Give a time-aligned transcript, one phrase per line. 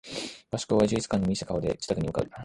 [0.49, 2.29] 合宿を終え充実感に満ちた顔で自宅に向かう